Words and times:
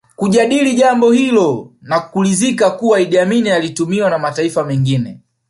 Kujadili 0.15 0.75
jambo 0.75 1.11
hilo 1.11 1.73
na 1.81 1.99
kuridhika 1.99 2.71
kuwa 2.71 2.99
Idi 2.99 3.19
Amin 3.19 3.47
alitumiwa 3.47 4.09
na 4.09 4.17
mataifa 4.19 4.63
mengine 4.63 5.19